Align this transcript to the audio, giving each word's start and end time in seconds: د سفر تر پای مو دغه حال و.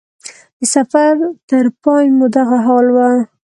د 0.59 0.61
سفر 0.75 1.13
تر 1.49 1.65
پای 1.83 2.05
مو 2.17 2.25
دغه 2.35 2.57
حال 2.67 2.85
و. 2.91 2.97